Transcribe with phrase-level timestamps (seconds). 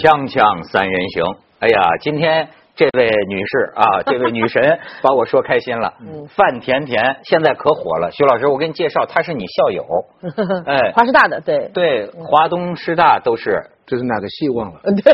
[0.00, 1.22] 锵锵三人行，
[1.58, 5.92] 哎呀，今天这位女士啊， 这位女神把我说开心了。
[6.28, 9.84] 范甜甜现在可火了，徐老师，我给你介绍，她是你校友。
[10.64, 13.62] 哎，华师大的，对对，华东师大都是。
[13.84, 14.80] 这是哪个系忘了？
[15.02, 15.12] 对，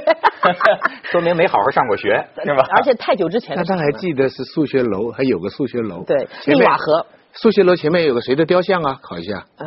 [1.10, 2.64] 说明没好好上过学，是吧？
[2.76, 3.56] 而且太久之前。
[3.56, 6.04] 那他还记得是数学楼，还有个数学楼。
[6.04, 7.06] 对，密瓦河。
[7.32, 8.98] 数学楼前面有个谁的雕像啊？
[9.02, 9.44] 考一下。
[9.58, 9.66] 呃。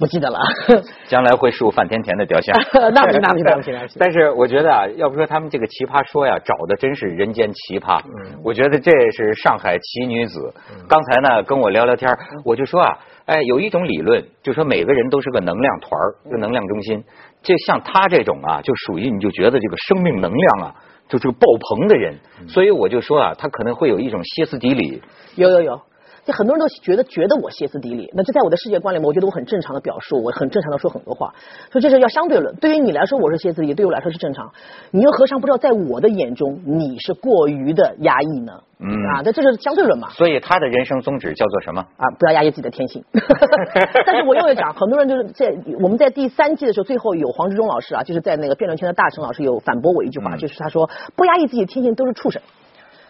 [0.00, 0.40] 不记得了，
[1.06, 2.56] 将来会树范甜甜的雕像。
[2.94, 8.00] 那不那不 那不但是我觉得啊，要不说他们这个奇葩说呀，找的真是人间奇葩。
[8.04, 10.52] 嗯，我觉得这是上海奇女子。
[10.88, 12.10] 刚才呢，跟我聊聊天，
[12.46, 17.04] 我就说啊，哎，有一种理论，就说每个人都是个能量团儿个能量中心。
[17.42, 20.74] 就像他这种啊，就属于你就觉得这个生命能量啊，
[21.10, 22.14] 就是个爆棚的人。
[22.48, 25.02] 所以我就说啊，他可能会有一种歇斯底里。
[25.36, 25.80] 有有有。
[26.30, 31.34] 就很多人都觉得觉得我歇斯底里，那这在我的世界观里面，我觉得我很正常的表述，我很正常的说很多话，
[31.72, 32.54] 所以这是要相对论。
[32.56, 34.52] 对于你来说，我是歇斯底里，对我来说是正常。
[34.92, 38.62] 你又何尝不知道，在我的眼中，你是过于的压抑呢？
[38.78, 40.08] 嗯啊，那这是相对论嘛。
[40.10, 41.80] 所以他的人生宗旨叫做什么？
[41.96, 43.04] 啊，不要压抑自己的天性。
[44.06, 52.40] 但是我又要讲，很多人就是在我们在第三季的时候，最后有黄志忠老师啊，就是在那个辩论圈的大成老师有反驳我一句话，就是他说不压抑自己的天性都是畜生，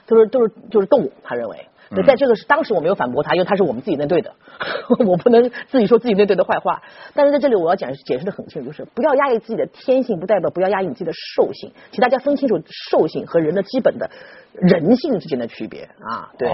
[0.07, 1.67] 都是都是就是动物，他认为。
[1.91, 4.33] 那在这个是当时我没有反驳他，因为他是我们自己那队的，
[5.07, 6.83] 我不能自己说自己那队的坏话。
[7.15, 14.09] 但是在这里我要讲解释的很清楚，就是不要压抑自己的天性，不代表不要压抑你自己的兽性，请大家分清楚兽性和人的基本的。
[14.53, 16.49] 人性之间的区别啊，对，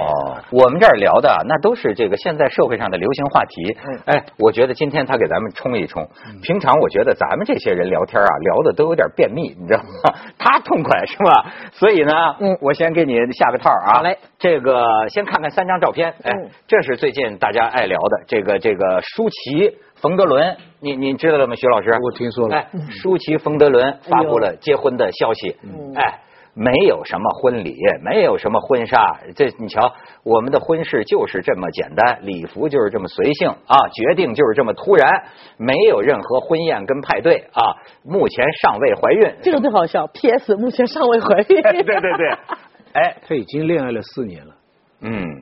[0.50, 3.76] 我们这儿聊的那都是这个现在社会上的流行话题。
[4.04, 6.06] 哎，我觉得今天他给咱们冲一冲。
[6.42, 10.14] 平常我觉得咱们这些人聊天啊，聊的都有点便秘，你知道吗？
[10.38, 11.52] 他痛快是吧？
[11.72, 13.94] 所以呢，嗯，我先给你下个套啊。
[13.94, 16.12] 好嘞，这个先看看三张照片。
[16.22, 16.32] 哎，
[16.68, 21.54] 这是最近大家爱聊的这个这个舒淇、冯德伦，你你知道了吗？
[21.56, 22.56] 徐老师，我听说了。
[22.56, 25.56] 哎，舒淇、冯德伦发布了结婚的消息。
[25.96, 26.20] 哎。
[26.58, 29.92] 没有什么婚礼，没有什么婚纱，这你瞧，
[30.24, 35.24] 我们的婚事就是这么简单，礼服就是这么随性啊，决定就是这么突然，
[35.58, 39.34] 没有任何婚宴跟派对啊，目前尚未怀孕。
[39.42, 40.56] 这个最好笑，P.S.
[40.56, 41.62] 目前尚未怀孕。
[41.62, 42.30] 对 对对，
[42.94, 44.54] 哎，他已经恋爱了四年了，
[45.02, 45.35] 嗯。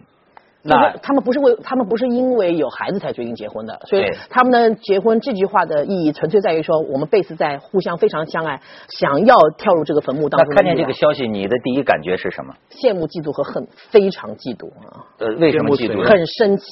[0.67, 10.55] 那他们不是为他们不是因为有孩子才决定结婚的，所以他们的结婚这句话的意义纯粹在于说，我们贝斯在互相非常相爱，想要跳入这个坟墓当中。
[10.55, 12.55] 看见这个消息，你的第一感觉是什么？
[12.71, 15.05] 羡慕、嫉妒和恨，非常嫉妒啊！
[15.19, 16.03] 呃，为什么嫉妒？
[16.09, 16.65] 很生气。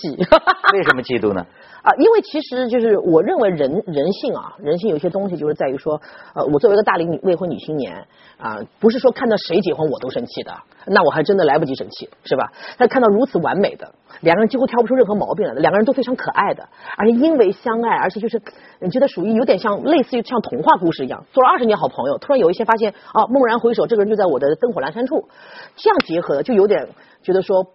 [0.72, 1.46] 为什么嫉妒呢？
[1.82, 6.00] 啊，因为其实就是我认为人人性啊，人性有些东西就是在于说，
[6.32, 8.06] 呃，我作为一个大龄女未婚女青年
[8.38, 10.52] 啊，不是说看到谁结婚我都生气的，
[10.86, 12.52] 那我还真的来不及生气，是吧？
[12.78, 18.40] 但看到如此完美的两个人，几乎挑不出任何毛病来的，两个人都非常可爱的，而且因为相爱，而且就是
[18.78, 25.26] 你觉得属于有点像类似于像童话故事一样，做了二十年好朋友，突然有一天发现啊，蓦然回首，这个人就在我的灯火阑珊处，
[25.74, 26.90] 这样结合的就有点
[27.24, 27.66] 觉得说。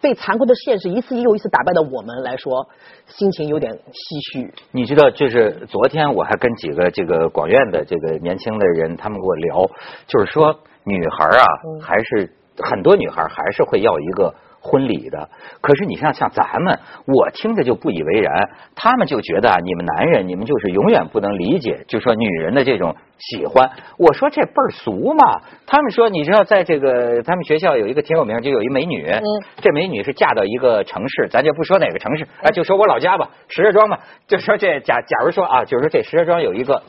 [0.00, 2.68] 被残酷的现实一次又一次打败的我们来说，
[3.06, 4.52] 心情有点唏嘘。
[4.72, 9.70] 你知道，就是昨天我还跟几个这个广院的这个年轻的人，他们跟我聊，
[10.06, 11.44] 就是说女孩啊，
[11.80, 14.34] 还是很多女孩还是会要一个。
[14.62, 15.28] 婚礼的，
[15.60, 23.70] 可是你像像咱们，我听着就不以为然，他们就觉得啊，你们男人你们就是永远不能理解，就说女人的这种喜欢。
[23.98, 29.24] 我说这倍儿俗嘛，他们说你知道，在这个他们学校有一个挺有名，就有一美女，嗯，
[29.56, 36.82] 这美女是嫁到一个城市，咱就不说哪个城市，啊，就说我老家吧，石家庄吧，就说这假假如说啊，就是说这石家庄有一个。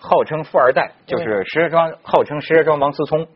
[0.00, 3.26] 号称富二代，就是石家庄号称石家庄王思聪，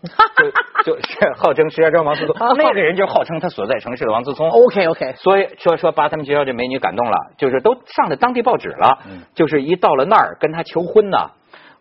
[0.84, 4.48] 就 就是号称石家庄王思聪， 那个人就号称他所在城市的王思聪。
[4.48, 8.98] OK OK，所以说说把他们学校这美女感动了，就是都上了当地报纸了，
[9.34, 11.18] 就是一到了那儿跟他求婚呢，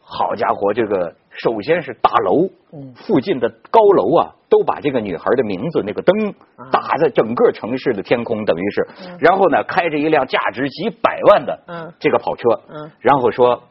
[0.01, 2.49] 好家伙，这个首先是大楼，
[2.95, 6.33] 附近的高楼啊，都把这个女孩的名字那个灯
[6.71, 8.87] 打在整个城市的天空，等于是，
[9.19, 12.59] 然后呢开着一辆价值几百万的这个跑车，
[12.99, 13.63] 然后说。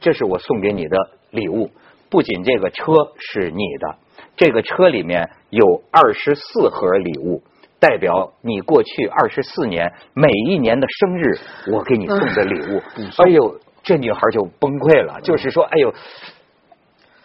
[0.00, 0.96] 这是我送给你的
[1.32, 1.68] 礼物，
[2.08, 3.96] 不仅这个车是你的，
[4.36, 7.42] 这个车里面有二十四盒礼物，
[7.80, 11.38] 代表你过去二十四年每一年的生日，
[11.72, 12.82] 我给你送的礼物。
[13.24, 15.94] 哎呦，这女孩就崩溃了，就是说，哎呦，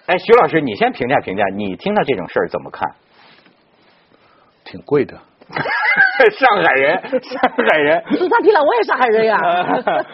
[0.06, 2.90] 哎，徐老师，你先评价评价，你听到这种事儿怎么看？
[4.64, 5.14] 挺贵的，
[6.32, 9.38] 上海人， 上海人，是他听了，我也上海人呀。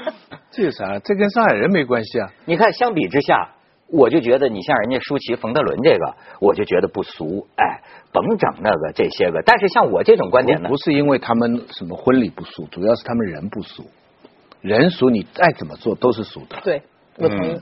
[0.51, 0.97] 这啥？
[0.99, 2.29] 这跟上海人没关系啊！
[2.45, 3.49] 你看，相比之下，
[3.91, 7.47] 我就觉得你像人家舒淇、冯德伦这个，我就觉得不俗。
[7.55, 7.81] 哎，
[8.11, 9.41] 甭整那个这些个。
[9.45, 13.83] 但是像我这种观点呢，不是因为他们什么婚礼不俗，主要是他们人不俗。
[14.61, 16.57] 人俗，你再怎么做都是俗的。
[16.63, 16.81] 对。
[17.21, 17.59] 我同意。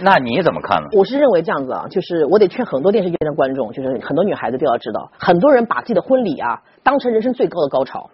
[0.00, 0.88] 那你怎么看呢？
[0.92, 8.10] 我是认为这样子啊，就是我得劝很多电视剧的观众，就是很多女孩子都要知道，很多人把自己的婚礼啊当成人生最高的高潮，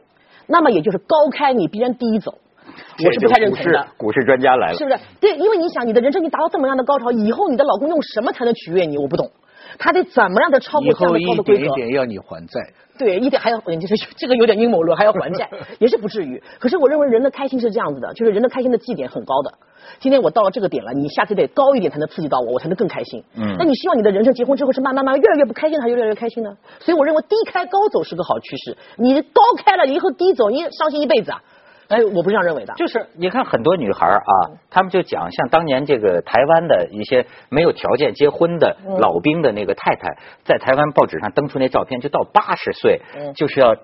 [0.46, 2.38] 那么也就是高开你必然低走。
[3.04, 3.86] 我是不太认同的。
[3.96, 4.98] 股市专家来了，是不是？
[5.20, 8.98] 对，因为你想，你的人生你达到这么样的高潮，以后你的老公用什么才能取悦你？
[8.98, 9.30] 我不懂，
[9.78, 11.60] 他得怎么样的超过这样的高的规格？
[11.60, 12.60] 一点一点要你还债。
[12.96, 15.50] 对，一点还要，就是 这个有点阴谋论，还要还债，
[15.80, 16.40] 也是不至于。
[16.60, 19.52] 可是我认为人的开心是这样子的，就是人的开心的绩点很高的。
[19.98, 23.22] 今天我到了这个点了，你下次得高一点才能刺激到我，我才能更开心。
[23.36, 23.56] 嗯。
[23.58, 26.56] 那你希望你的人生结婚之后是慢慢慢慢越来越不开心，还是越来越开心呢？
[26.78, 28.76] 所以我认为低开高走是个好趋势。
[28.96, 31.42] 你高开了以后低走，你伤心一辈子啊！
[31.88, 32.74] 哎，我不是这样认为的。
[32.74, 43.00] 就是你看很多女孩啊，她们就讲像当年这个台湾的一些没有条件结婚的老兵的那个太太，在台湾报纸上登出那照片，就到八十岁
[43.34, 43.74] 就是要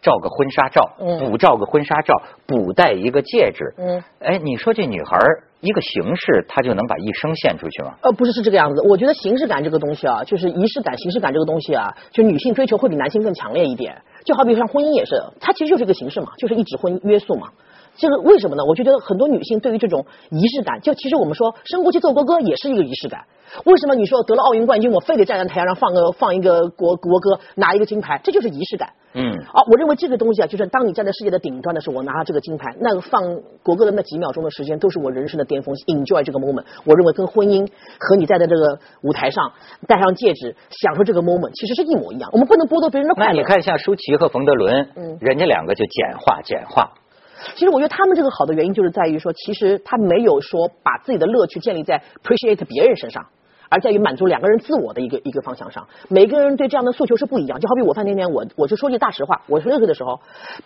[0.00, 3.74] 照个婚纱照，补照个婚纱照，补戴一个戒指。
[3.78, 5.18] 嗯，哎，你说这女孩
[5.60, 7.94] 一个形式，她就能把一生献出去吗？
[8.02, 8.82] 呃，不是是这个样子。
[8.86, 14.02] 我觉得形式感这个东西啊，就是仪式感、形式感这个东西啊，就女性追求会比男性更强烈一点。
[14.24, 17.52] 就好比像婚姻也是，它其实就是一个形式嘛，就是一纸婚约束嘛。
[17.96, 18.64] 这个为什么呢？
[18.64, 23.24] 我就觉得很多女性对于这种仪式感，就其实我们说升国旗奏国歌也是一个仪式感。
[23.64, 28.90] 为什么你说得了奥运冠军，我非得站在台上放个放一个国国歌，拿一个金牌，这就是仪式感。
[29.12, 29.30] 嗯。
[29.30, 33.22] 啊，我认为这个东西啊，就是当你站在世界的顶端的时候，我拿了这个金牌，那个放
[33.62, 36.64] 国歌的那几秒钟的时间，都是我人生的巅峰，enjoy 这个 moment。
[36.84, 37.68] 我认为跟婚姻
[38.00, 39.52] 和你站在这个舞台上
[39.86, 42.30] 戴上戒指，享受这个 moment，其实是一模一样。
[42.32, 43.32] 我们不能剥夺别人的快乐。
[43.32, 46.90] 那你看像舒淇和冯德伦，嗯，人家两个就简化简化。
[47.54, 53.26] 其实我觉得他们这个好的原因就是在于说，其实他没有说把自己的乐趣建立在 appreciate 别人身上。
[53.70, 57.58] 而在于满足两个人自我的一个一个方向上，每个人对这样的诉求是不一样。
[57.58, 60.20] 就好比我饭店那天，我我就说句大实话，我十六岁的时候，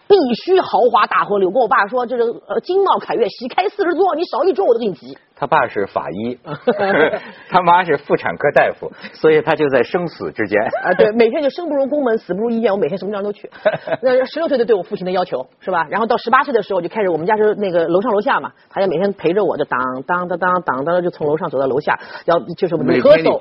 [0.07, 1.53] 必须豪华大婚礼，我。
[1.53, 5.17] 跟我爸说，这个呃金茂凯悦喜开四十座，你少一桌我都给你急。
[5.39, 6.37] 他爸是法医，
[7.49, 10.61] 他妈是妇产科大夫，所以他就在生死之间。
[10.83, 13.49] 啊，对，每天就生不如宫门，死不如医院，我每天什么地方都去。
[14.03, 15.87] 那十六岁就对我父亲的要求是吧？
[15.91, 23.41] 然后到十八岁的时候就开始，我们家是那个楼上楼下嘛，他就每天陪着我，就当当当当当当，就从楼上走到楼下，要就是每喝走，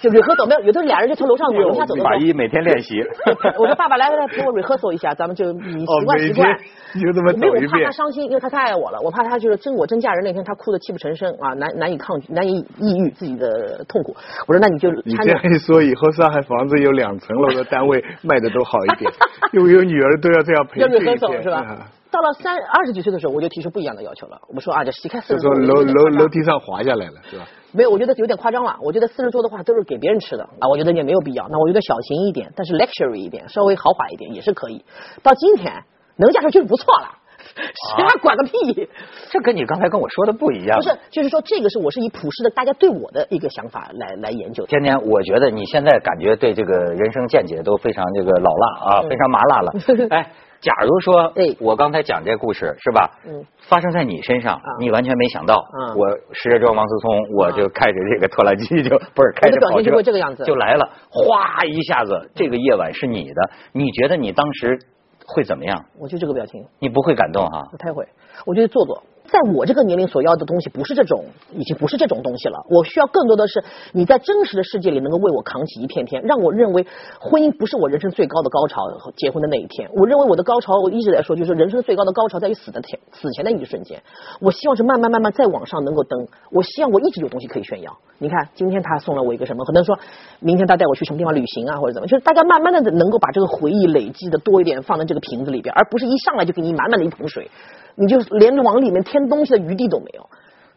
[0.00, 1.94] 就 rehearsal 没有，有的俩人就从楼上往楼下走。
[1.96, 2.94] 法医每天练习。
[3.58, 6.56] 我说爸爸来来来陪我 rehearsal 一下，咱们就你习惯习惯。
[6.94, 7.64] 就这么走一遍。
[7.64, 11.23] 我怕他伤心，因为他太爱我了，我怕他就是真我真嫁人那天他哭的泣不成声。
[11.40, 14.14] 啊，难难以抗拒，难以抑郁自己的痛苦。
[14.46, 19.10] 我说，那你就你这样一说，以后上海房子有两层楼的单位卖的都好一点，
[19.52, 21.88] 因为有女儿都要这样陪要女走是吧？
[22.10, 24.40] 到了三二十几岁的时候，我就提出不一样的要求了。
[24.46, 27.44] 我们说啊，这席开四十桌，楼楼楼梯上滑下来了，是吧？
[27.72, 28.76] 没有，我觉得有点夸张了。
[28.80, 31.48] 我觉得四十多的话都是给别人吃的啊，我觉得也没有必要。
[31.50, 34.84] 那我觉得小型一点，但是 luxury 一点，稍微豪华一点也是可以。
[35.24, 35.72] 到今天
[36.16, 37.18] 能嫁出去就不错了。
[37.96, 38.88] 谁还管个屁？
[39.30, 40.78] 这跟你刚才跟我说的不一样。
[40.78, 44.66] 不是，就是说这个是我是以普世的大家对我的一个想法来来研究。
[44.66, 49.72] 天天，我觉得你现在感觉对这个人生见解都非常这个老辣啊，非常麻辣了。
[50.10, 50.30] 哎，
[50.60, 53.10] 假如说，哎，我刚才讲这故事是吧？
[53.26, 53.44] 嗯。
[53.68, 55.54] 发生在你身上，你完全没想到。
[55.54, 55.96] 嗯。
[55.96, 63.50] 我石家庄王思聪，我就开着这个拖拉机就不是开着跑车，这个样子就来了，哗一下子，这个夜晚是你的。
[63.72, 64.78] 你觉得你当时？
[65.26, 65.86] 会怎么样？
[65.98, 67.68] 我就这个表情，你不会感动哈？
[67.70, 68.06] 不太会，
[68.46, 69.02] 我觉得做做。
[69.26, 72.58] 在我这个年龄所要的东西不是这种，已经不是这种东西了。
[72.68, 76.86] 我需要更多的是你在真实的世界里能够为我扛起一片天，让我认为
[77.18, 78.82] 婚姻不是我人生最高的高潮，
[79.16, 79.88] 结婚的那一天。
[79.94, 84.00] 我认为我的高潮，我一直在说，就是人生最高的高潮在于死的天，死前的一瞬间。
[84.40, 86.26] 我希望是慢慢慢慢再往上能够登。
[86.50, 87.96] 我希望我一直有东西可以炫耀。
[88.18, 89.64] 你看，今天他送了我一个什么？
[89.64, 89.98] 可能说
[90.40, 92.06] 明天他带我去什么地方旅行啊，或者怎么？
[92.06, 97.50] 就是大家慢慢的能够把这个回忆累积的多一点，放在这个瓶子里边，而不是一上来就给你满满的一桶水。
[97.96, 100.28] 你就连往里面添东西的余地都没有。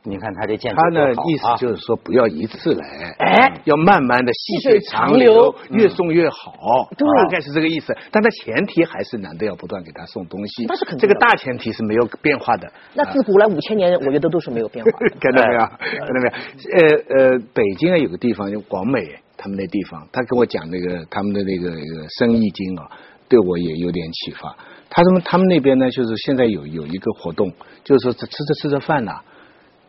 [0.03, 7.93] 你看他这建他呢意思就是说不要一次来，哎，要慢慢的细水长流，越送越好，大概是这个意思。
[8.09, 10.99] 但他前提还是男的要不断给他送东西，那是肯定。
[10.99, 12.71] 这个大前提是没有变化的。
[12.93, 14.91] 那自古来五千年，我觉得都是没有变化。
[15.19, 15.59] 看到没有？
[15.75, 16.31] 看到没有？
[16.77, 19.03] 呃呃，北京啊有个地方就广美，
[19.35, 21.75] 他们那地方，他跟我讲那个他们的那个
[22.19, 22.89] 生意经啊，
[23.27, 24.55] 对我也有点启发。
[24.89, 27.51] 他们他们那边呢，就是现在有有一个活动，
[27.83, 29.21] 就是说吃着吃着饭呐，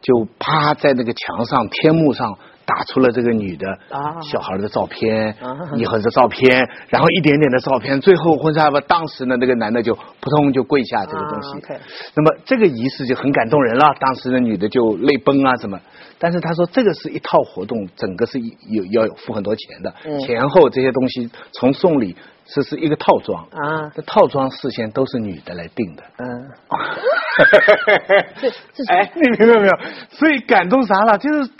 [0.00, 4.20] 就趴在那个墙上天幕上打出了这个女的啊。
[4.20, 11.60] 小孩的照片啊，以后的照片，然后一点点的照片，最后婚纱吧，当时呢那个男的就扑通就跪下这个东西。
[12.14, 15.80] 那么这个仪式就很感动人了，当时的女的就泪崩啊什么。
[16.18, 20.18] 但是他说这个是一套活动，整个是有要有付很多钱的，嗯。
[20.20, 22.16] 前后这些东西从送礼
[22.54, 26.02] 这是一个套装啊这套装事先都是女的来定的。
[26.16, 26.50] 嗯，
[28.40, 29.78] 这这是哎，你明白没有？
[30.10, 31.18] 所以感动啥了？
[31.18, 31.50] 就是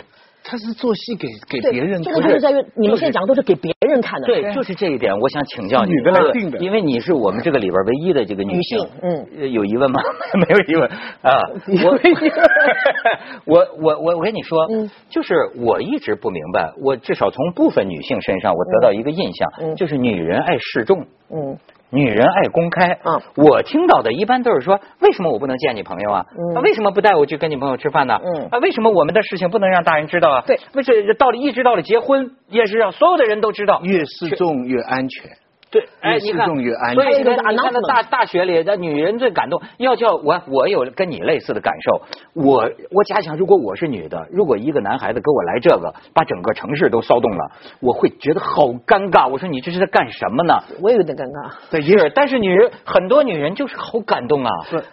[0.49, 9.27] 他是做戏给给别人这看的，个就是在于你们现在讲的都是给别人看的，对，就是这一点，我想请教你，女的来定的因为你是我们这个里边唯一的这个女性，女性嗯。
[9.41, 10.01] 呃，有疑问吗？
[10.33, 10.89] 没有疑问
[11.21, 11.37] 啊，
[13.45, 14.89] 我我我我我跟你说，嗯。
[15.09, 19.75] 就是我一直不明白，我至少从部分女性身上，我得到一个印象，嗯。
[19.75, 21.05] 就是女人爱示众。
[21.31, 21.55] 嗯
[21.91, 26.25] 女人爱公开，嗯我听到的一般都是说，为什么我不能见你朋友啊？
[26.29, 28.19] 嗯啊为什么不带我去跟你朋友吃饭呢？
[28.23, 30.43] 嗯啊，为什么我们的事情不能让大人知道啊？
[30.45, 33.81] 对，为什到了一直到了结婚，也是让所有的人都知道。
[33.83, 35.31] 越示众越安全。
[35.71, 42.01] 对，哎，越你看示众越安所以全你看你看那 announcement 大大学里的女人最感动，要叫我我有跟你类似的感受。
[42.33, 49.29] 我我假想，如果我是女的，如果一个男孩子给我来这个，把整个城市都骚动了，我会觉得好尴尬。
[49.29, 50.55] 我说你这是在干什么呢？
[50.81, 51.53] 我也有点尴尬。
[51.69, 54.51] 对，是，但是女人很多女人就是好感动啊，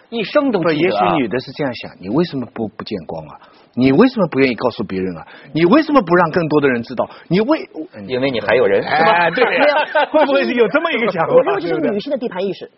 [0.09, 1.09] 一生都记得啊。
[1.09, 3.33] 许女的是这样想：你为什么不不见光啊？
[3.77, 5.27] 你为什么不愿意告诉别人啊？
[5.53, 7.07] 你为什么不让更多的人知道？
[7.29, 7.59] 你为
[8.07, 9.11] 因为你还有人，是吧？
[9.11, 9.75] 哎，对没有，
[10.11, 11.33] 会不会是有这么一个想法？
[11.33, 12.69] 我认为这是对不对女性的地盘意识，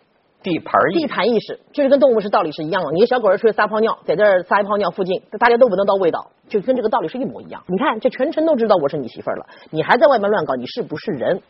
[0.42, 2.92] 地盘地，盘意识就是跟动物是道理是一样的。
[2.92, 7.62] 你的小狗儿出去撒泡尿，在这儿撒一泡尿附近，大家都闻得到味道，就跟这个道理是一模一样。
[7.66, 11.40] 你看，这全城都知道我是你媳妇儿了，你还在外面乱搞，你是不是人？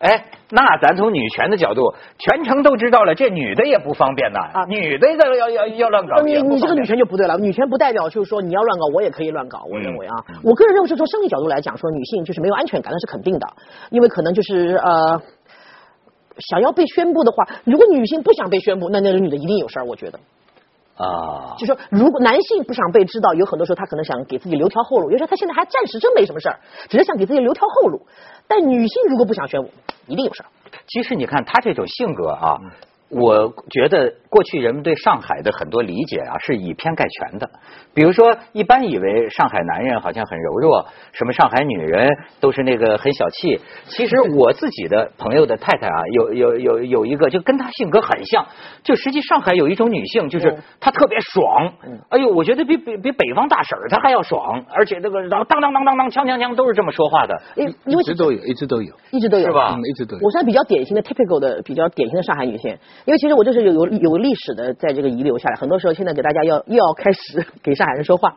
[0.00, 4.40] 哎，那咱从女权的角度，全程都知道了，这女的也不方便呐。
[4.52, 9.62] 啊女的要要要要乱搞，你你这个女权就不对了，女权不代表就是说你要乱搞，我也可以乱搞。
[9.70, 13.46] 我认为啊，嗯我个人认为是从生理角度来讲，说女性就是没有安全感，那是肯定的，
[13.90, 15.22] 因为可能就是呃。
[16.48, 19.84] 想要被宣布的话，如果女性不想被宣布，那那个女的一定有事儿。
[19.84, 20.18] 我觉得，
[20.96, 21.54] 啊。
[21.58, 28.00] 就说如果男性不想被知道，有很多时候他可能想给自己留条后路，有时候他现在还暂时真没什么事儿，只是想给自己留条后路。
[28.50, 29.70] 但女性如果不想学武，
[30.08, 30.46] 一定有事儿。
[30.88, 32.58] 其实你看他这种性格啊，
[33.08, 37.50] 我觉得过去人们对上海的很多理解啊是以偏概全的。
[37.92, 42.08] 比如说，一般以为上海男人好像很柔弱，什么上海女人
[42.38, 43.60] 都是那个很小气。
[43.86, 48.46] 其实我自己的朋友的太太啊，有有有有一个就跟她性格很像，
[48.84, 51.72] 就实际上海有一种女性，就是嗯她特别爽。
[52.10, 57.42] 哎呦，我觉得比比比北方大婶儿她还要爽，而且那个然后当当当当当锵锵锵都是这么说话的。
[57.56, 60.30] 一直都有，一直都有，一直都有是吧嗯，一直都有我。
[60.30, 62.70] 算比较典型的 typical 的比较典型的上海女性，
[63.04, 65.56] 因为其实我就是有有有历史的，在这个遗留下来。
[65.56, 68.36] 很多时候现在给大家要又要开始给上海人说话，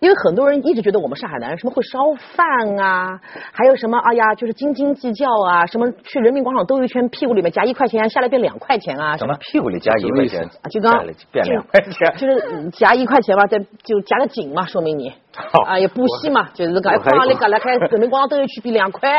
[0.00, 1.98] 因为很多人一直觉得我们上海男人什么会烧
[2.34, 3.20] 饭啊，
[3.52, 19.10] 还有什么哎呀就是斤斤计较啊，什么去人民广场兜一圈，屁股里面夹一块钱下来变两块钱啊，什么屁股里夹一块钱啊，就刚变两块钱，就是嗯夹一块钱嘛，再就夹个紧嘛，说明你好啊也不惜嘛，就是讲我还放里搿来开人民广场兜一圈变两块。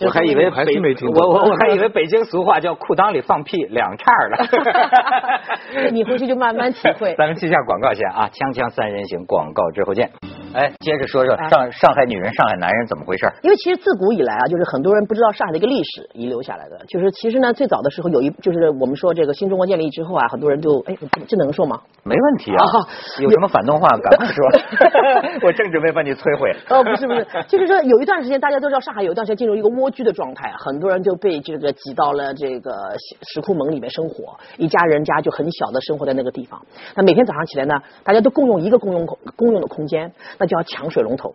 [0.00, 4.46] 我还以为我还是没听懂我我我还以为北京俗话叫裤裆里放屁两叉儿了。
[5.92, 7.14] 你回去就慢慢体会。
[7.16, 10.10] 咱们记下广告先啊，锵锵三人行，广告之后见。
[10.56, 13.30] 哎，接着说说哎上上海女人、上海男人怎么回事？
[13.42, 20.96] 因为其实自古以来啊，就是很多人不知道上海的一个历史遗留下来的，就是其实呢，最早的时候有一，就是我们说这个新中国建立之后啊，很多人就哎，
[21.28, 21.78] 这能说吗？
[22.04, 22.88] 没问题啊啊，
[23.20, 24.46] 有什么反动话赶快说，
[25.44, 26.50] 我正准备把你摧毁。
[26.70, 32.72] 哦，不是不是，就是说有一段时间，大家都知道上海有一段时间进入一个蜗居的状态，很多人就被这个挤到了这个
[33.34, 36.58] 石库门里面生活，一家人家就很小的生活在那个地方。
[36.94, 41.34] 那每天早上起来呢，大家都共用一个公用空公用的空间，那就要抢水龙头。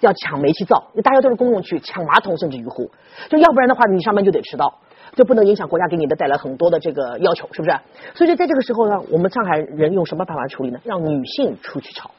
[0.00, 2.90] 要抢煤气灶，大家都是公共区，抢马桶甚至于乎，
[3.30, 4.80] 就要不然的话，你上班就得迟到，
[5.14, 7.76] 就不能影响国家给你的带来很多的这个要求，是不是？
[8.14, 10.78] 所以说在这个时候呢，我们上海人用什么办法处理呢？
[10.84, 12.10] 让女性出去吵。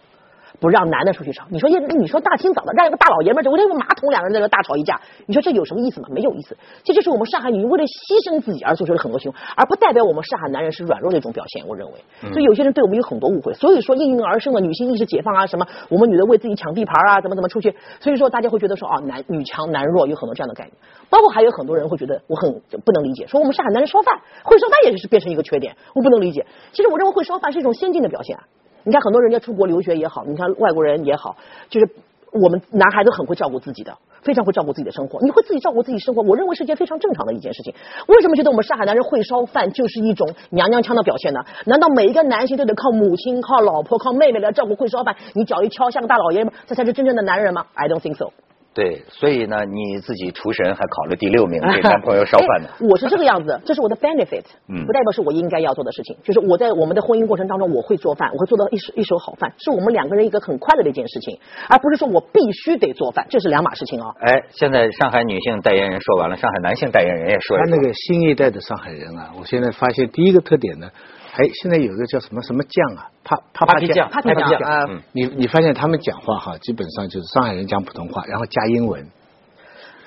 [0.59, 1.45] 不让男的出去吵。
[1.49, 6.07] 你说也，你说大清早的让一个大老爷们儿，我这个马桶两个人在这大吵一架，你说这有什么意思吗？
[6.11, 6.55] 没有意思。
[6.83, 11.65] 这就是我们上海女人为了牺牲自己而做出的很多行为，而不代表我们上海男人是软弱的一种表现。
[11.67, 11.93] 我认为，
[12.31, 13.53] 所以有些人对我们有很多误会。
[13.53, 17.73] 所以说应运而生的女性意识解放啊，什么我们女的为自己抢地盘啊，怎么怎么出去。
[17.99, 20.73] 所以说大家会觉得说啊，男女强男弱有很多这样的概念。
[21.09, 22.51] 包括还有很多人会觉得我很
[22.85, 26.45] 不能理解，说我们上海男人烧饭会烧饭也是变成一个缺点，我不能理解。
[26.71, 28.43] 其实我认为会烧饭是一种先进的表现啊。
[28.83, 31.35] 你看很多人家出国留学也好，你看外国人也好，
[31.69, 31.89] 就是
[32.31, 35.19] 我们男孩子很会照顾自己的，非常会照顾自己的生活。
[35.21, 37.73] 你会自己照顾自己生活，我认为是件非常正常的一件事情。
[38.07, 41.39] 为什么觉得我们上海男人会烧饭就是一种娘娘腔的表现呢？
[41.65, 45.15] 难道每一个男性都得靠母亲、靠老婆、靠妹妹来照顾会烧饭？
[45.33, 48.31] 你脚一敲像个大老爷们，这才是真正的男人吗？I don't think so。
[48.71, 52.69] 对，所以呢，你自己厨神还考了第六名，给男 朋友烧饭呢。
[52.79, 56.15] 我是这个样子， 这是我的 benefit，嗯不代表是我应该要做的事情。
[56.23, 64.13] 就是我在我们的婚姻过程当中，我会做饭，我会做到一手一手好饭，是我们两个人一个很快乐的一件事情，而不是说我必须得做饭，这是两码事情啊。
[64.21, 67.65] 哎，现在上海女性代言人说完了，上海男性代言人也说一说。
[67.65, 70.89] 他那个新一代的上海人啊，我现在发现第一个特点呢，
[71.33, 79.07] 哎，现在有一个叫什么什么酱啊，啪啪啪皮酱啪皮酱啊嗯你你发现他们讲话哈，基本上就是上海人讲普通话，然后加英文，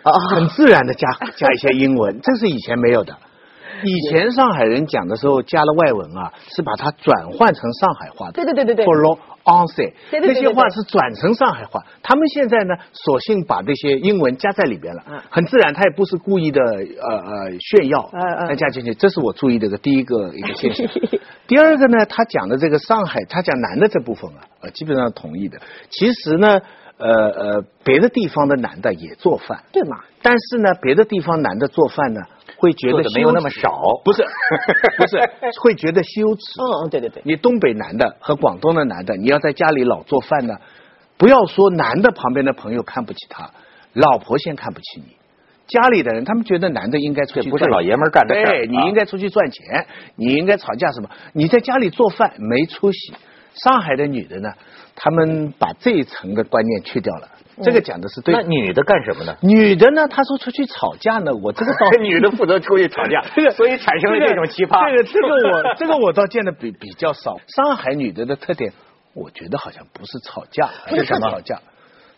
[0.02, 3.16] 啊很自然的加 加一些英文，这是以前没有的。
[3.84, 8.32] 以前上海人讲的时候加了外文啊，是把它转换成上海话的。
[8.32, 11.82] 对对对对对 f o on say，对对对对那些话是转成上海话。
[12.02, 20.86] 他们现在呢，索性把这些英文加在里边了，嗯很自然，他也不是故意的，呃呃炫耀，嗯嗯加进去，这是我注意的个第一个一个现象。
[21.46, 25.58] 第二个呢，他讲的这个上海，他讲男的这部分啊，呃，基本上同意的。
[25.90, 26.60] 其实呢，
[26.98, 29.98] 呃呃，别的地方的男的也做饭，对嘛？
[30.22, 32.20] 但是呢，别的地方男的做饭呢，
[32.62, 34.22] 会觉得没有那么少，不是
[34.96, 35.18] 不是，
[35.60, 36.42] 会觉得羞耻。
[36.62, 37.20] 嗯嗯，对对对。
[37.26, 40.54] 你东北男的和广东的男的，你要在家里老做饭呢，
[41.18, 43.50] 不要说男的旁边的朋友看不起他，
[43.94, 45.16] 老婆先看不起你。
[45.66, 51.10] 家里的人，他们觉得男的应该出去不是老爷们干的事儿对你啊应该出去赚钱，你应该吵架什么？
[51.34, 53.14] 你在家里做饭没出息。
[53.54, 54.48] 上海的女的呢，
[54.94, 57.28] 他们把这一层的观念去掉了。
[57.62, 58.34] 这个讲的是对。
[58.34, 59.36] 那女的干什么呢？
[59.42, 64.90] 女的呢，她说出去吵架呢，我这个倒 女的负责出去吵架， 这个所以产生了这种奇葩。
[64.90, 67.36] 这个这个我 这个我倒见的比比较少。
[67.48, 68.72] 上海女的的特点，
[69.14, 71.60] 我觉得好像不是吵架，是什么吵架？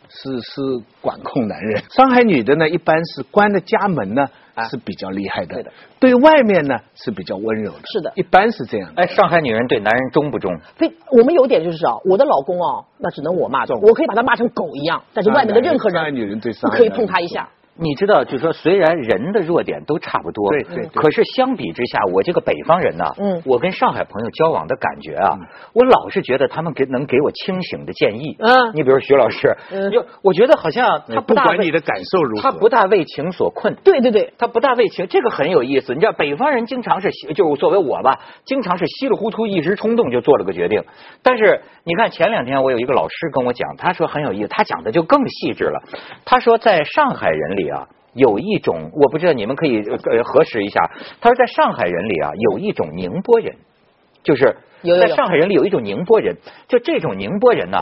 [0.09, 0.61] 是是
[1.00, 1.83] 管控男人。
[1.91, 4.26] 上海女的呢，一般是关了家门呢
[4.70, 9.02] 是比较厉害的，对的对外面呢是比较温柔的，是的一般是这样的。
[9.02, 10.56] 哎，上海女人对男人忠不忠？
[10.76, 17.49] 非我们有点就是啊，我的老公哦，那只能我骂，我可以把他骂成狗一样，但是外面的任何人上海女人对不可以碰他一下。
[17.76, 25.37] 你知道，就说虽然人的弱点都差不多，对对对可是相比之下，我这个北方人呢，嗯我跟上海朋友交往的感觉啊，
[25.73, 28.37] 我老是觉得他们给能给我清醒的建议。
[28.38, 33.75] 嗯你比如徐老师，嗯就我觉得好像他不大你的感受如何，他不大为情所困。
[33.83, 35.95] 对对对，他不大为情，这个很有意思。
[35.95, 40.85] 你知道，北方人经常是，就是作为我吧，经常是稀里糊涂，一时冲动就做了个决定。
[41.23, 45.83] 但是你看，前两天我有一个老师跟我讲，他说很有意思，他讲的就更细致了。
[46.25, 50.91] 他说，在上海人里啊，有一种我不知道你们可以呃核实一下。
[51.21, 53.57] 他说，在上海人里啊，有一种宁波人，
[54.23, 54.57] 就是
[55.00, 56.37] 在上海人里有一种宁波人，
[56.69, 57.79] 就这种宁波人呢。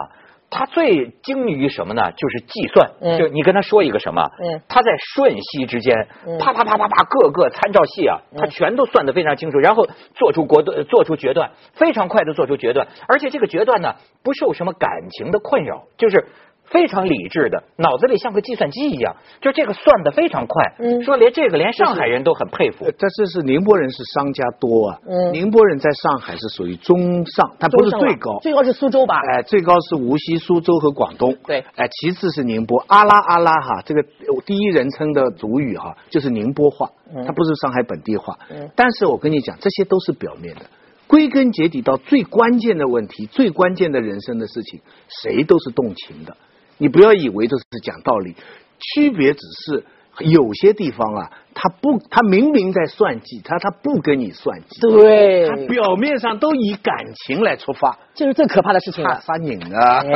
[0.54, 2.12] 他最精于什么呢？
[2.14, 16.26] 就是计算，嗯就你跟他说一个什么，嗯他在瞬息之间，嗯啪啪啪啪啪，各个参照系啊，他全都算得非常清楚，然后做出果断，做出决断，非常快的做出决断，而且这个决断呢，不受什么感情的困扰，就是。
[16.72, 20.74] 非常理智的，脑子里像个计算机一样，就这个算的非常快。
[20.78, 22.92] 嗯说连这个连上海人都很佩服呃。
[22.98, 29.20] 但是是宁波人是商家多啊，嗯宁波人在上海是属于中上，但不是最高，最高是苏州吧？
[29.20, 31.36] 哎，最高是无锡、苏州和广东。
[31.46, 36.90] 对哎，其次是宁波，阿拉阿拉哈，这个呃第一人称的主语哈，就是宁波话，
[37.26, 38.38] 它不是上海本地话。
[38.50, 40.62] 嗯但是我跟你讲，这些都是表面的，
[41.06, 44.80] 归根结底到最关键的问题、最关键的人生的事情，
[45.22, 46.36] 谁都是动情的。
[46.78, 48.34] 你不要以为这是讲道理，
[48.78, 49.84] 区别只是
[50.18, 56.94] 有些地方啊，他不，他明明在算计，他他不跟你算计，对他表面上都以感
[57.26, 59.20] 情来出发，这是最可怕的事情他了。
[59.20, 60.02] 发拧啊。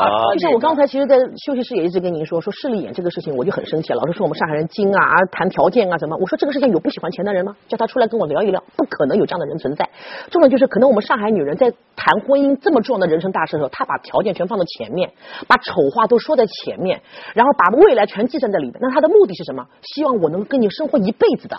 [0.34, 3.92] 就像我刚才其实，在休息室也一直跟您说，说势利眼这个事情，我就很生气。
[3.92, 6.16] 老是说我们上海人精啊，谈条件啊什么。
[6.16, 7.54] 我说这个事情有不喜欢钱的人吗？
[7.68, 9.88] 叫他出来跟我聊一聊，不可能有这样的人存在。
[10.30, 15.10] 重点就是，可能我们上海女人在谈婚姻这么重要的人生大事的时候，她把条件全放到前面，
[15.46, 17.00] 把丑话都说在前面，
[17.34, 18.78] 然后把未来全计算在里面。
[18.80, 19.66] 那她的目的是什么？
[19.82, 21.56] 希望我能跟你生活一辈子的。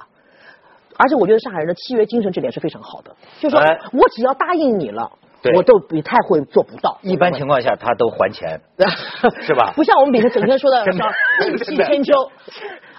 [0.97, 5.11] 而且我觉得上海人的契约精神这点是非常好的，就是说哎我只要答应你了，
[5.55, 6.99] 我都不太会做不到。
[7.01, 8.61] 一般情况下，他都还钱。
[9.41, 12.13] 是吧不像我们每天整天说的 真的叫义气千秋。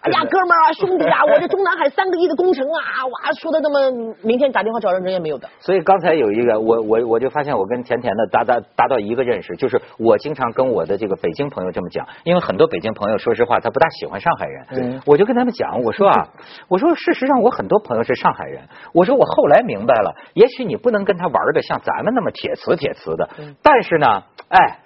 [0.02, 5.48] 哎呀， 哥们儿啊，兄弟啊， 我这中南海三个亿的工程啊，哇，说的那么，明天打电话找人，人也没有的。
[5.60, 16.28] 所以刚才有一个，我我我就发现我跟甜甜的达达达到一个认识，就是我经常跟我的这个北京朋友这么讲，因为很多北京朋友说实话他不大喜欢上海人，嗯我就跟他们讲，我说啊，
[16.68, 18.62] 我说事实上我很多朋友是上海人，
[18.92, 23.28] 我说我后来明白了，也许你不能跟他玩的像咱们那么铁瓷铁瓷的，
[23.62, 24.78] 但是呢，哎。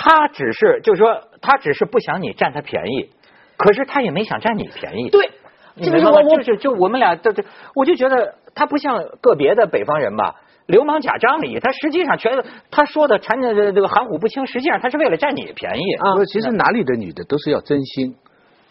[0.00, 3.10] 他只是就是说，他只是不想你占他便宜，
[3.58, 5.10] 可是他也没想占你便宜。
[5.10, 5.30] 对，
[5.76, 7.44] 这个我就是就我们俩这这，
[7.74, 16.24] 我就觉得他不像个别的北方人吧，流氓假仗义，他实际上全他说的缠着这个含糊不清，实际上他是为了占你便宜啊。
[16.24, 18.16] 其实哪里的女的都是要真心，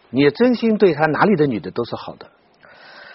[0.10, 2.26] 你真心对他，哪里的女的都是好的。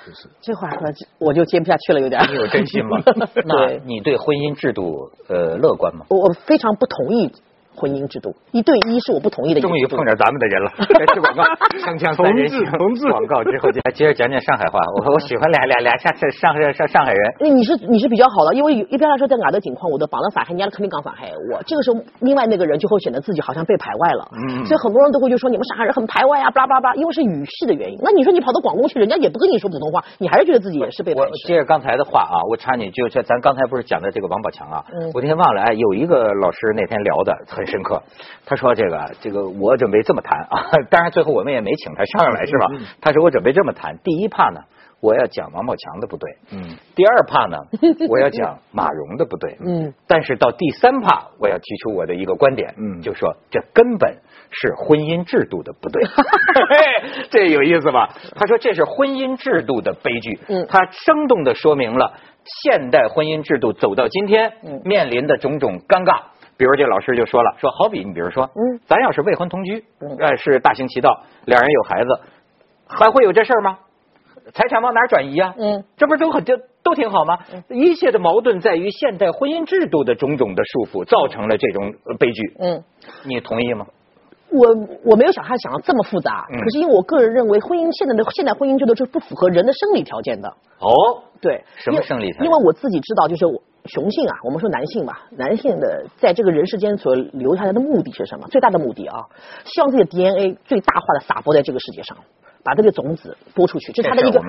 [0.05, 0.81] 就是这话说，
[1.19, 2.21] 我就接不下去了，有点。
[2.29, 2.99] 你有真心吗？
[3.45, 6.07] 那你对婚姻制度呃乐观吗？
[6.11, 7.33] 我非常不同意。
[7.75, 9.61] 婚姻制度一对一是我不同意的。
[9.61, 11.43] 终于碰着咱们的人了， 来吃广告，
[11.81, 14.79] 锵锵三人行，同志广告之后，来接着讲讲上海话。
[14.97, 17.21] 我我喜欢俩俩俩下上上上上海人。
[17.41, 21.29] 那你是你是比较好的，因为一般来说在俺的情况，我都绑了反黑，人家肯定讲反黑。
[21.51, 24.29] 我这个时候，另外那个人就会显得自己好像被排外了。
[24.33, 24.65] 嗯。
[24.67, 27.99] 所以很多人都会就说你们上海人很排外啊，巴拉巴拉，因为是语系的原因。
[28.03, 31.23] 那你说你跑到广东去，人家也不跟你说普通话，你还是觉得自己也是被排。
[31.23, 34.85] 我接着刚才的话啊，我插你，就这咱刚才不是讲的这个王宝强啊？
[34.93, 35.11] 嗯。
[35.15, 38.03] 我那天忘了，哎，有一个老师那天聊的很深刻。
[38.45, 40.71] 他说：“这个，这个，我准备这么谈啊。
[40.91, 42.67] 当然，最后我们也没请他上来，是吧？
[43.01, 43.97] 他说我准备这么谈。
[44.03, 44.61] 第一怕呢，
[45.01, 46.31] 我要讲王宝强的不对。
[46.51, 46.77] 嗯。
[46.95, 47.57] 第二怕呢，
[48.11, 49.57] 我要讲马蓉的不对。
[49.65, 49.95] 嗯。
[50.07, 52.75] 但是到第三怕，我要提出我的一个观点。
[52.77, 53.01] 嗯。
[53.01, 54.17] 就说这根本
[54.51, 56.03] 是婚姻制度的不对。
[57.31, 58.15] 这有意思吧？
[58.35, 60.39] 他说这是婚姻制度的悲剧。
[60.49, 60.67] 嗯。
[60.69, 64.53] 他生动的说明了现代婚姻制度走到今天
[64.85, 69.85] 面临的种种尴尬。”比如这老师就说了，说好比你比如说，嗯，咱要是未婚同居，
[70.21, 72.21] 哎是大行其道，两人有孩子，
[72.87, 73.79] 还会有这事儿吗？
[74.55, 75.55] 财产往哪转移啊？
[75.57, 77.39] 嗯，这不是都很都都挺好吗？
[77.69, 82.57] 一切的矛盾在于现代婚姻制度的种种的束缚，造成了这种悲剧。
[82.59, 82.85] 嗯，
[83.25, 83.87] 你同意吗？
[84.51, 84.69] 我
[85.05, 90.49] 我没有想他想的这么复杂，可是因为我个人认为，婚姻现在的现代婚姻制度是不符合人的生理条件的。
[90.79, 92.45] 哦，对，什么生理条件？
[92.45, 93.63] 因为我自己知道，就是我。
[93.85, 98.47] 雄性啊，我们说男性吧，男性的在这个人世间所留下来的目的是什么？
[98.49, 99.27] 最大的目的啊，
[99.65, 102.17] 希望自己的 DNA 最大化的撒播在这个世界上，
[102.63, 104.41] 把这个种子播出去，这是他的一个，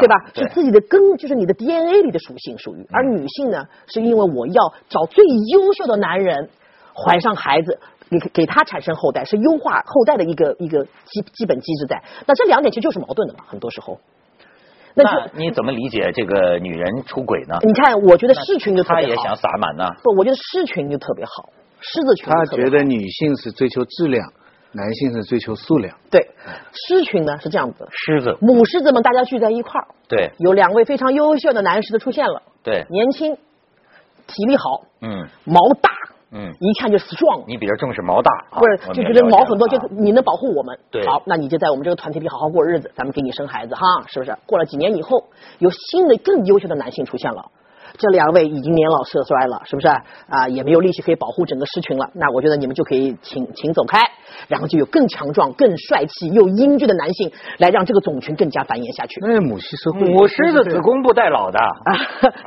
[0.00, 0.16] 对吧？
[0.34, 2.84] 是自己的根，就是你的 DNA 里的属性属于。
[2.90, 6.50] 而女性呢，是因为我要找最优秀的男人，
[6.92, 7.78] 怀上孩子，
[8.10, 12.02] 给给他产生后代，是优化后代的一个一个基基本机制在。
[12.26, 14.00] 那这两点其实就是矛盾的嘛，很多时候。
[14.94, 17.56] 那你怎么理解这个女人出轨呢？
[17.62, 19.02] 你看，我觉得狮群就特别好。
[19.02, 19.88] 他也想撒满呢。
[20.02, 21.48] 不，我觉得狮群就特别好，
[21.80, 22.28] 狮子群。
[22.28, 24.32] 他觉得女性是追求质量，
[24.72, 25.96] 男性是追求数量。
[26.10, 26.20] 对，
[26.88, 27.86] 狮群呢是这样子。
[27.90, 28.36] 狮子。
[28.40, 29.86] 母狮子们大家聚在一块儿。
[30.08, 30.30] 对。
[30.38, 32.42] 有两位非常优秀的男狮子出现了。
[32.62, 32.84] 对。
[32.90, 33.34] 年轻，
[34.26, 34.64] 体力好。
[35.00, 35.26] 嗯。
[35.44, 35.90] 毛大。
[36.32, 37.44] 嗯，一看就 strong。
[37.46, 40.78] 你比较重视毛大，不是就觉得毛很多，就你能保护我们。
[40.90, 44.34] 对，好，那你就在我们这个团体里好好过日子，咱们给你生孩子哈，是不是？
[44.46, 45.24] 过了几年以后，
[45.58, 47.44] 有新的更优秀的男性出现了。
[47.98, 49.88] 这两位已经年老色衰了，是不是
[50.28, 50.48] 啊？
[50.48, 52.08] 也没有力气可以保护整个狮群了。
[52.14, 54.00] 那我觉得你们就可以请请走开，
[54.48, 59.20] 然后就有更强壮、更帅气又英俊的男性来让这个种群更加繁衍下去。
[59.20, 61.90] 那母系社会母狮子子宫不带老的啊？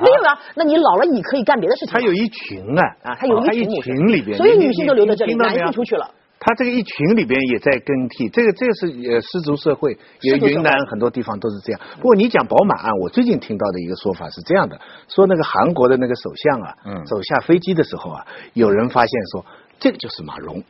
[0.01, 1.93] 没有啊，那你老了你可以干别的事情。
[1.93, 6.09] 它有一群啊啊，它有一群里边，所以女性都留在这里，男性出去了。
[6.39, 11.81] 他这个一群里边也在更替，这个这个是呃失足社会，也云南很多地方都是这样。
[11.95, 19.45] 不过你讲宝马案，我最近听到的一个说法是这样的：说那个韩国的那个首相啊，嗯走下飞机的时候啊，有人发现说
[19.79, 20.63] 这个就是马蓉，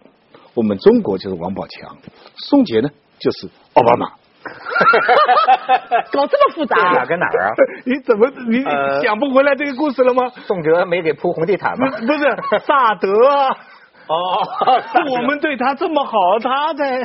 [0.53, 1.97] 我们中国就是王宝强，
[2.37, 4.07] 宋杰呢就是奥巴马，
[6.13, 7.53] 搞这么复杂，哪跟哪儿啊？
[7.85, 8.63] 你怎么你
[9.03, 10.29] 想不回来这个故事了吗？
[10.45, 11.89] 宋哲没给铺红地毯吗？
[11.99, 13.09] 不是萨德。
[14.07, 14.37] 哦，
[15.17, 16.99] 我们对他这么好，他在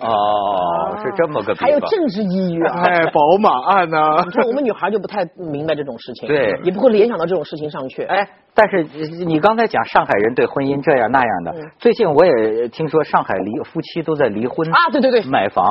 [0.00, 1.54] 哦， 是这么个。
[1.54, 2.82] 还有政治抑郁啊！
[2.84, 3.98] 哎，宝马案呢？
[4.24, 8.02] 你看我们女孩就不太明白这种事情，对，也不会联想到这种事情上去。
[8.04, 8.82] 哎，但是
[9.24, 15.66] 你刚才讲上海人对婚姻这样那样的，最近我也听说上海离夫妻都在离婚啊，对对对，买房。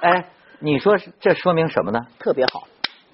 [0.00, 0.24] 哎，
[0.58, 2.00] 你说这说明什么呢？
[2.18, 2.62] 特别好。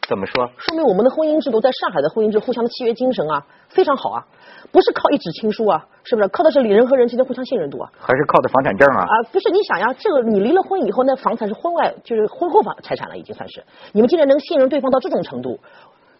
[0.08, 0.50] 怎么说？
[0.56, 4.24] 说明我们的婚姻制度在上海的婚姻制互相的契约精神啊，非常好啊。
[4.72, 6.28] 不是靠一纸情书啊，是不是？
[6.28, 7.92] 靠的是人和人之间互相信任度啊。
[8.00, 9.04] 还是靠的房产证啊？
[9.04, 13.62] 啊，不是，你想呀，这个你离了婚以后，那房产是婚外，就是婚后房财产了，已经算是。
[13.92, 15.60] 你们竟然能信任对方到这种程度，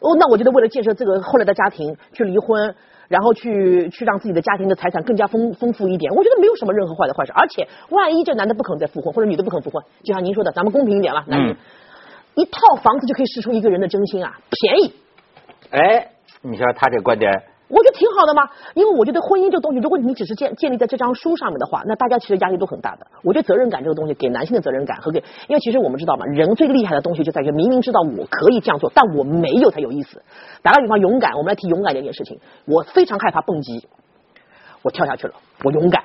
[0.01, 2.74] 哦，那我觉得为了建设这个后来的家庭，去离婚，
[3.09, 7.33] 然后去去让自己的家庭的财产更加丰丰富一点，我觉得没有什么任何坏的坏事。
[7.35, 11.57] 而且，万一这男的不肯再复婚，或者女的不肯复婚，就像您说的，咱们公平一点了，男女
[12.38, 14.94] 一套房子就可以试出一个人的真心啊，便宜。
[15.70, 17.33] 哎，你说他这观点。
[17.66, 23.09] 我觉得挺好的嘛，因为我觉得婚姻这个东西，如果你只是建建立在这张书上面的话，那大家其实压力都很大的。
[23.24, 30.22] 我觉得责任感这个东西，给男性的责任感和给，因为其实我们知道嘛，人最厉害的东西就在于明明知道我可以这样做，但我没有才有意思。
[30.62, 32.38] 打个比方，勇敢，我们来提勇敢这件事情。
[32.64, 33.87] 我非常害怕蹦极，
[34.83, 36.05] 我跳下去了，我勇敢。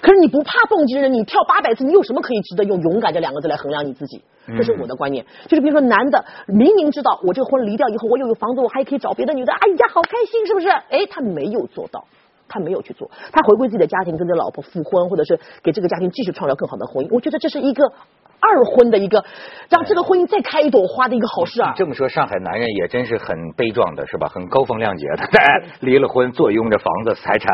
[0.00, 4.22] 可是你不怕蹦极的人，你跳八百次，你有什么可以值得用勇敢这两个字来衡量你自己？
[4.46, 5.24] 这是我的观念。
[5.46, 10.68] 就是比如说，男的明明知道我这个婚离掉以后，我又有房子，我还可以找别的女的，哎呀，好开心，是不是？
[10.68, 12.04] 哎，他没有做到。
[12.52, 17.08] 他没有去做，他回归自己的家庭，跟着老婆复婚，或者是给这个家庭继续创造更好的婚姻。
[17.14, 17.92] 我觉得这是一个
[18.40, 19.24] 二婚的一个
[19.68, 21.74] 让这个婚姻再开一朵花的一个好事啊。
[21.76, 24.28] 这么说，上海男人也真是很悲壮的，是吧？
[24.28, 25.28] 很高风亮节的，
[25.80, 27.48] 离了婚，坐拥着房子财产，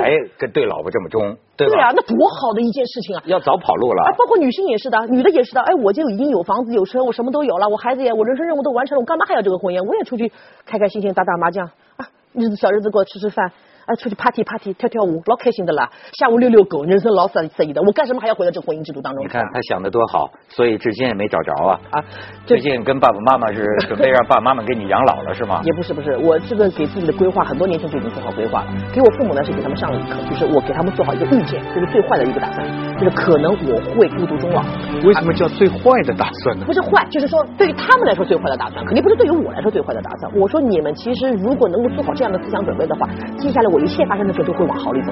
[0.00, 1.74] 还跟对老婆这么忠，对吧？
[1.74, 3.22] 对啊，那多好的一件事情啊！
[3.26, 4.04] 要早跑路了。
[4.08, 5.60] 哎，包括女性也是的，女的也是的。
[5.60, 9.82] 哎，我就已经有房子有车，我什么都有了，我孩子也，我人生任务都完成了，我干嘛还要这个婚姻？
[9.84, 10.30] 我也出去
[10.64, 13.52] 开开心心打打麻将啊，日子小日子过，吃吃饭。
[13.86, 15.90] 哎，出去 party party 跳跳舞，老开心的啦。
[16.12, 17.82] 下午遛遛狗，人生老色色意的。
[17.82, 19.24] 我干什么还要回到这个婚姻制度当中？
[19.24, 22.04] 你看他想的多好，所以至今也没找着啊 啊！
[22.46, 25.60] 最近跟爸爸妈妈是准备让爸爸妈妈给你养老了是吗？
[25.64, 28.72] 也不是不是，我这个给自己的规划很多年前就已经做好规划了。
[28.92, 32.66] 给我父母呢是给他们上了一课，就是我给他们做好一个预见，就是最坏的一个打算，
[32.98, 34.62] 就是可能我会孤独终老。
[35.04, 36.64] 为什么叫最坏的打算呢？
[36.66, 40.32] 不是坏，就是说对于他们来说最坏的打算，肯定不是对于我来说最坏的打算。
[40.38, 44.54] 我说你们其实如果能够做好这样的思想准备的话，接下来我一切发生的事都。
[44.54, 45.10] 会往好里走，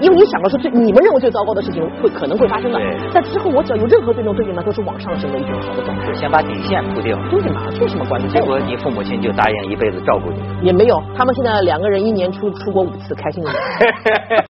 [0.00, 2.80] 因为你想到说最你们认为最糟糕的事情会可能会发生的，
[3.14, 6.12] 但之后我只要有任何变动，对你们都是往上升的一种好的走势。
[6.16, 8.26] 先把底线铺定，对嘛，这什么关系？
[8.26, 13.50] 结果你父母亲就答应一辈子照顾你，也没有，他们现在两个人一年出出国五次，开心的。